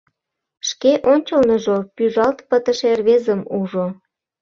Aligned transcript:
Шке 0.69 0.91
ончылныжо 1.11 1.77
пӱжалт 1.95 2.39
пытыше 2.49 2.89
рвезым 2.99 3.41
ужо. 3.59 3.87